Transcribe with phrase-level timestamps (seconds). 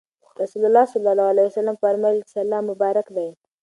[0.41, 3.29] رسول الله صلی الله عليه وسلم فرمایلي چې سلام مبارک دی.